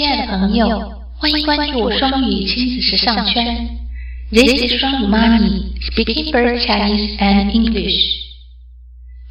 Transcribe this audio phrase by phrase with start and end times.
[0.00, 0.68] 亲爱的朋友，
[1.16, 3.78] 欢迎关注双语亲子时尚圈。
[4.30, 7.94] This is 双语妈咪 speaking both Chinese and English。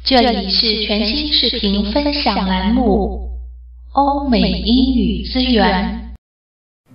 [0.02, 3.38] 这里是全新视频分享栏目，
[3.92, 6.16] 欧美英语资源。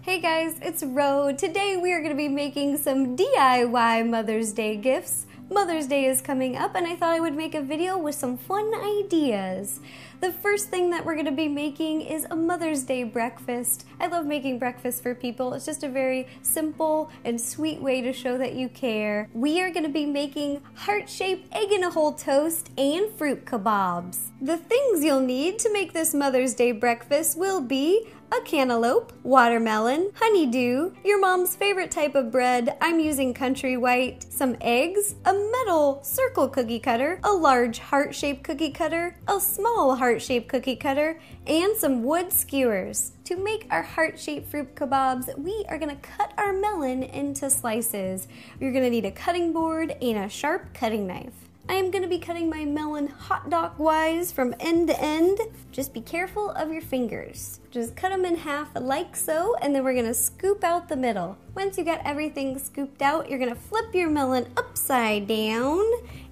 [0.05, 1.32] Hey guys, it's Ro.
[1.32, 5.28] Today we are going to be making some DIY Mother's Day gifts.
[5.49, 8.37] Mother's Day is coming up, and I thought I would make a video with some
[8.37, 9.79] fun ideas.
[10.21, 13.87] The first thing that we're going to be making is a Mother's Day breakfast.
[14.01, 15.54] I love making breakfast for people.
[15.54, 19.29] It's just a very simple and sweet way to show that you care.
[19.35, 24.31] We are going to be making heart-shaped egg in a hole toast and fruit kebabs.
[24.40, 30.11] The things you'll need to make this Mother's Day breakfast will be a cantaloupe, watermelon,
[30.16, 36.03] honeydew, your mom's favorite type of bread, I'm using country white, some eggs, a metal
[36.03, 42.03] circle cookie cutter, a large heart-shaped cookie cutter, a small heart-shaped cookie cutter, and some
[42.03, 43.12] wood skewers.
[43.25, 48.27] To make our heart-shaped fruit kebabs, we are gonna cut our melon into slices.
[48.61, 51.45] You're gonna need a cutting board and a sharp cutting knife.
[51.69, 55.41] I am to be cutting my melon hot dog wise from end to end.
[55.73, 57.58] Just be careful of your fingers.
[57.73, 61.36] Just cut them in half like so, and then we're to scoop out the middle.
[61.56, 65.84] Once you got everything scooped out, you're to flip your melon upside down,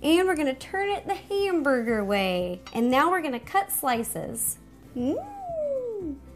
[0.03, 2.61] and we're to turn it the hamburger way.
[2.73, 4.59] And now we're to cut slices.
[4.97, 5.17] Mmm.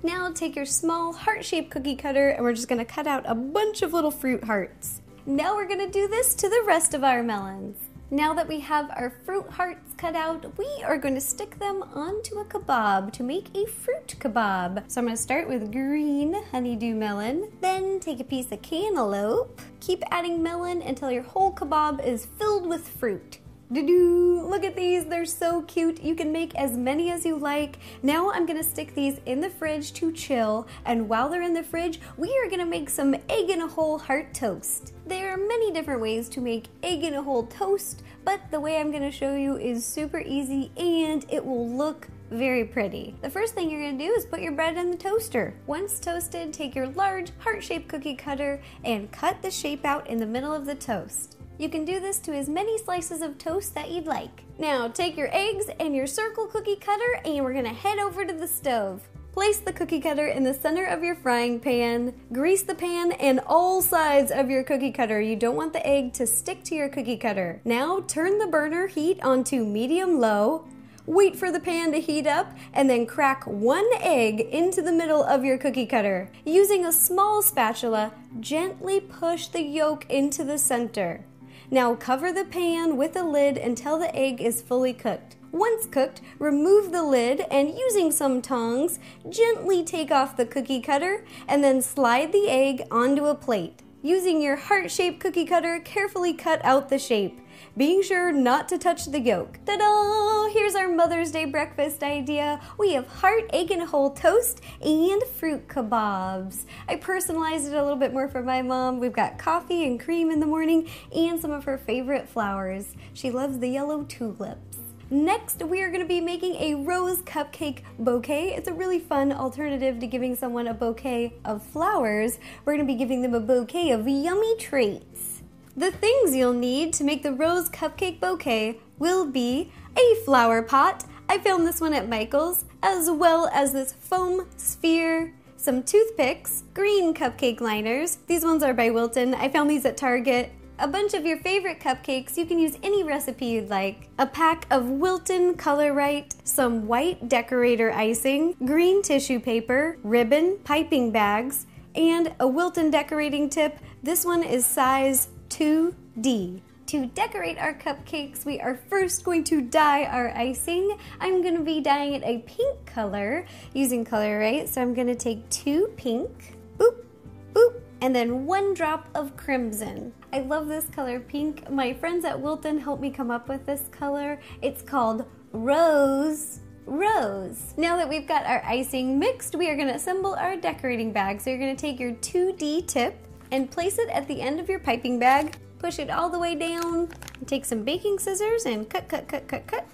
[0.03, 3.83] Now take your small heart-shaped cookie cutter, and we're just to cut out a bunch
[3.83, 5.03] of little fruit hearts.
[5.25, 7.77] Now we're to do this to the rest of our melons.
[8.11, 11.85] Now that we have our fruit hearts cut out, we are going to stick them
[11.93, 14.91] onto a kebab to make a fruit kebab.
[14.91, 19.61] So I'm going to start with green honeydew melon, then take a piece of cantaloupe,
[19.81, 23.41] keep adding melon until your whole kebab is filled with fruit.
[23.71, 24.47] Doo-doo!
[24.49, 26.03] Look at these, they're so cute.
[26.03, 27.79] You can make as many as you like.
[28.03, 31.63] Now I'm gonna stick these in the fridge to chill, and while they're in the
[31.63, 34.95] fridge, we are gonna make some egg in a hole heart toast.
[35.07, 38.79] There are many different ways to make egg in a hole toast, but the way
[38.79, 43.17] I'm gonna show you is super easy and it will look very pretty.
[43.21, 45.55] The first thing you're gonna do is put your bread in the toaster.
[45.67, 50.27] Once toasted, take your large heart-shaped cookie cutter and cut the shape out in the
[50.27, 51.38] middle of the toast.
[51.59, 54.45] You can do this to as many slices of toast that you'd like.
[54.59, 58.33] Now take your eggs and your circle cookie cutter and we're gonna head over to
[58.33, 59.09] the stove.
[59.33, 62.15] Place the cookie cutter in the center of your frying pan.
[62.33, 65.21] Grease the pan and all sides of your cookie cutter.
[65.21, 67.61] You don't want the egg to stick to your cookie cutter.
[67.65, 70.65] Now turn the burner heat onto medium low.
[71.07, 75.25] Wait for the pan to heat up and then crack one egg into the middle
[75.25, 76.31] of your cookie cutter.
[76.45, 81.25] Using a small spatula, gently push the yolk into the center.
[81.71, 85.37] Now cover the pan with a lid until the egg is fully cooked.
[85.53, 88.99] Once cooked, remove the lid and using some tongs,
[89.29, 93.83] gently take off the cookie cutter and then slide the egg onto a plate.
[94.03, 97.39] Using your heart-shaped cookie cutter, carefully cut out the shape
[97.77, 99.59] being sure not to touch the yolk.
[99.65, 100.49] Ta-da!
[100.53, 102.61] Here's our Mother's Day breakfast idea.
[102.79, 106.65] We have heart, egg, and whole toast and fruit kebabs.
[106.89, 108.99] I personalized it a little bit more for my mom.
[108.99, 112.95] We've got coffee and cream in the morning and some of her favorite flowers.
[113.13, 114.79] She loves the yellow tulips.
[115.11, 118.55] Next, we are going to be making a rose cupcake bouquet.
[118.55, 122.39] It's a really fun alternative to giving someone a bouquet of flowers.
[122.67, 125.38] We're going to be giving them a bouquet of yummy treats.
[125.79, 131.05] The things you'll need to make the rose cupcake bouquet will be a flower pot,
[131.29, 137.15] I found this one at Michael's, as well as this foam sphere, some toothpicks, green
[137.15, 138.19] cupcake liners.
[138.27, 139.35] These ones are by Wilton.
[139.35, 140.51] I found these at Target.
[140.81, 142.37] A bunch of your favorite cupcakes.
[142.37, 144.09] You can use any recipe you'd like.
[144.19, 151.13] A pack of Wilton Color Right, some white decorator icing, green tissue paper, ribbon, piping
[151.13, 153.79] bags, and a Wilton decorating tip.
[154.03, 156.61] This one is size 2D.
[156.87, 160.97] To decorate our cupcakes, we are first going to dye our icing.
[161.21, 163.45] I'm going to be dyeing it a pink color
[163.75, 164.67] using Color Right.
[164.67, 167.05] So I'm going to take two pink, boop,
[167.53, 170.15] boop, and then one drop of crimson.
[170.33, 171.71] I love this color pink.
[171.71, 174.41] My friends at Wilton helped me come up with this color.
[174.63, 177.75] It's called Rose Rose.
[177.77, 181.41] Now that we've got our icing mixed, we are going to assemble our decorating bag.
[181.41, 184.69] So you're going to take your 2D tip and place it at the end of
[184.69, 185.57] your piping bag.
[185.79, 187.09] Push it all the way down.
[187.47, 189.87] Take some baking scissors and cut, cut, cut, cut, cut.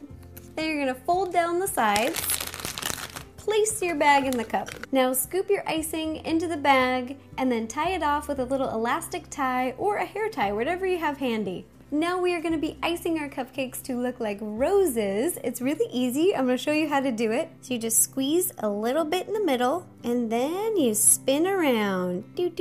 [0.56, 2.20] Then you're gonna fold down the sides.
[3.36, 4.70] Place your bag in the cup.
[4.90, 8.70] Now scoop your icing into the bag and then tie it off with a little
[8.70, 11.66] elastic tie or a hair tie, whatever you have handy.
[11.90, 15.38] Now we are gonna be icing our cupcakes to look like roses.
[15.44, 16.34] It's really easy.
[16.34, 17.50] I'm gonna show you how to do it.
[17.60, 22.24] So you just squeeze a little bit in the middle and then you spin around.
[22.36, 22.56] And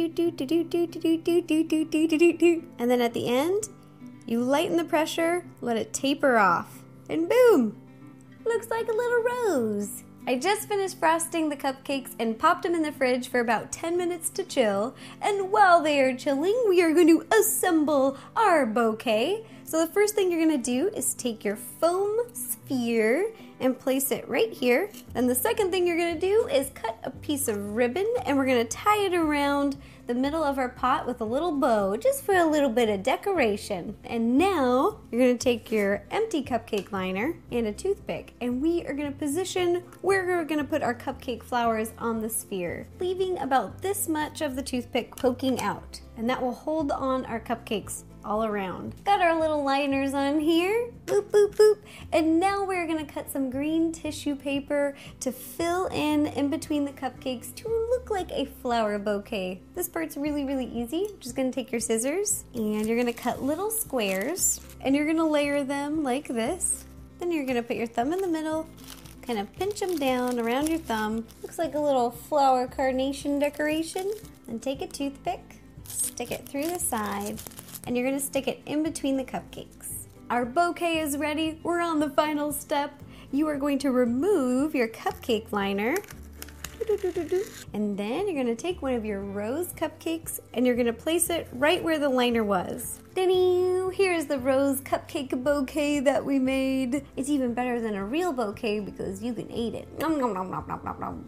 [2.92, 3.70] then at the end,
[4.26, 7.76] you lighten the pressure, let it taper off, and boom!
[8.46, 10.04] Looks like a little rose.
[10.26, 13.98] I just finished frosting the cupcakes and popped them in the fridge for about 10
[13.98, 14.96] minutes to chill.
[15.22, 19.46] And while they are chilling, we are going to assemble our bouquet.
[19.66, 24.28] So the first thing you're gonna do is take your foam sphere and place it
[24.28, 24.90] right here.
[25.16, 28.46] And the second thing you're gonna do is cut a piece of ribbon and we're
[28.46, 32.36] gonna tie it around the middle of our pot with a little bow just for
[32.36, 33.96] a little bit of decoration.
[34.04, 38.94] And now you're gonna take your empty cupcake liner and a toothpick and we are
[38.94, 44.10] gonna position where we're gonna put our cupcake flowers on the sphere, leaving about this
[44.10, 46.02] much of the toothpick poking out.
[46.18, 48.94] And that will hold on our cupcakes all around.
[49.04, 51.78] Got our little liners on here, boop, boop, boop.
[52.12, 56.92] And now we're gonna cut some green tissue paper to fill in in between the
[56.92, 59.62] cupcakes to look like a flower bouquet.
[59.76, 61.10] This part's really, really easy.
[61.20, 65.64] Just gonna take your scissors and you're gonna cut little squares and you're gonna layer
[65.64, 66.86] them like this.
[67.20, 68.68] Then you're gonna put your thumb in the middle,
[69.22, 71.26] kind of pinch them down around your thumb.
[71.42, 74.12] Looks like a little flower carnation decoration.
[74.46, 77.42] And take a toothpick, stick it through the side,
[77.86, 80.08] and you're gonna stick it in between the cupcakes.
[80.30, 81.60] Our bouquet is ready.
[81.64, 83.02] We're on the final step.
[83.32, 85.96] You are going to remove your cupcake liner.
[87.74, 91.48] And then you're gonna take one of your rose cupcakes and you're gonna place it
[91.54, 93.00] right where the liner was.
[93.16, 97.06] Here's the rose cupcake bouquet that we made.
[97.16, 99.88] It's even better than a real bouquet because you can eat it.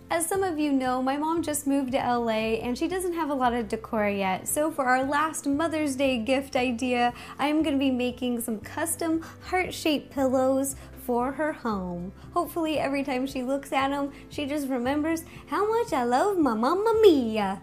[0.10, 3.30] As some of you know, my mom just moved to LA and she doesn't have
[3.30, 4.48] a lot of decor yet.
[4.48, 9.24] So for our last Mother's Day gift idea, I am gonna be making some custom
[9.44, 12.12] heart-shaped pillows for her home.
[12.34, 16.54] Hopefully every time she looks at them, she just remembers how much I love my
[16.54, 17.62] Mamma Mia.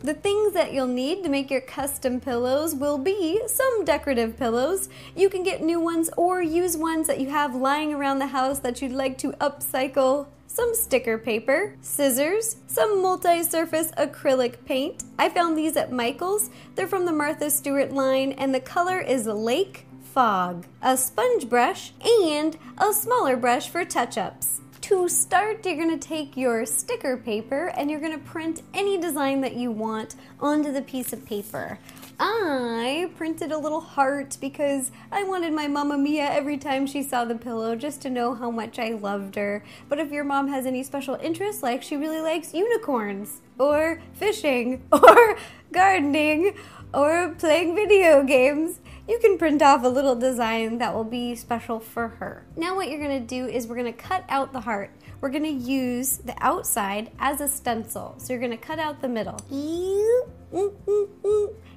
[0.00, 4.88] The things that you'll need to make your custom pillows will be some decorative pillows.
[5.14, 8.58] You can get new ones or use ones that you have lying around the house
[8.60, 15.04] that you'd like to upcycle some sticker paper, scissors, some multi-surface acrylic paint.
[15.18, 16.50] I found these at Michael's.
[16.74, 21.94] They're from the Martha Stewart line and the color is Lake Fog, a sponge brush,
[22.28, 24.60] and a smaller brush for touch-ups.
[24.82, 29.56] To start, you're gonna take your sticker paper and you're gonna print any design that
[29.56, 31.78] you want onto the piece of paper.
[32.20, 37.24] I printed a little heart because I wanted my Mamma Mia every time she saw
[37.24, 39.64] the pillow just to know how much I loved her.
[39.88, 44.82] But if your mom has any special interests, like she really likes unicorns, or fishing,
[44.92, 45.38] or
[45.72, 46.54] gardening,
[46.92, 51.80] or playing video games, you can print off a little design that will be special
[51.80, 52.46] for her.
[52.56, 54.90] Now what you're gonna do is we're gonna cut out the heart.
[55.20, 58.14] We're gonna use the outside as a stencil.
[58.18, 59.38] So you're gonna cut out the middle.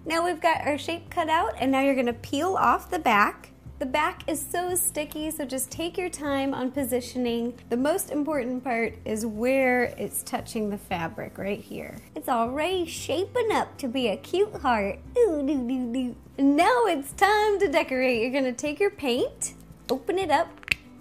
[0.06, 3.50] Now we've got our shape cut out and now you're gonna peel off the back.
[3.78, 7.60] The back is so sticky, so just take your time on positioning.
[7.68, 11.98] The most important part is where it's touching the fabric right here.
[12.16, 15.00] It's already shaping up to be a cute heart.
[15.18, 16.16] Ooh, doo, doo, doo.
[16.42, 18.22] Now it's time to decorate.
[18.22, 19.56] You're gonna take your paint,
[19.90, 20.48] open it up,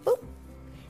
[0.04, 0.18] boop,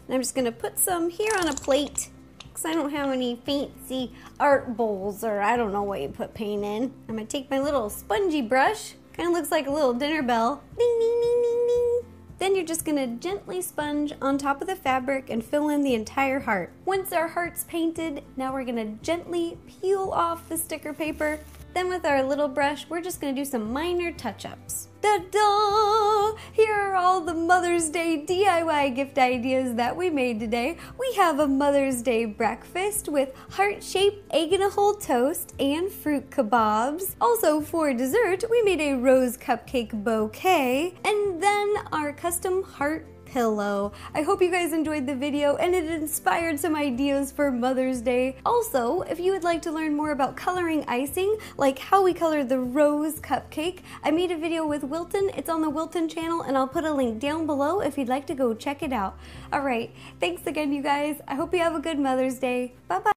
[0.07, 2.09] and I'm just gonna put some here on a plate
[2.39, 4.11] because I don't have any fancy
[4.41, 6.95] art bowls or I don't know what you put paint in.
[7.11, 10.63] I'm gonna take my little spongy brush, kind of looks like a little dinner bell,
[10.77, 12.01] ding, ding, ding, ding, ding.
[12.39, 15.95] Then you're just gonna gently sponge on top of the fabric and fill in the
[15.95, 16.73] entire heart.
[16.85, 21.39] Once our heart's painted, now we're gonna gently peel off the sticker paper
[21.75, 24.89] then with our little brush, we're just gonna do some minor touch-ups.
[25.03, 26.37] Ta-da!
[26.53, 30.77] Here are all the Mother's Day DIY gift ideas that we made today.
[30.99, 36.31] We have a Mother's Day breakfast with heart-shaped egg and a hole toast and fruit
[36.31, 37.17] kebabs.
[37.21, 43.91] Also for dessert, we made a rose cupcake bouquet and then our custom heart pillow.
[44.15, 48.37] I hope you guys enjoyed the video and it inspired some ideas for Mother's Day.
[48.47, 52.49] Also, if you would like to learn more about coloring icing, like how we colored
[52.49, 55.33] the rose cupcake, I made a video with Wilton.
[55.37, 58.29] It's on the Wilton channel and I'll put a link down below if you'd like
[58.29, 59.19] to go check it out.
[59.53, 61.17] Alright, thanks again you guys.
[61.27, 62.75] I hope you have a good Mother's Day.
[62.87, 63.14] Bye bye.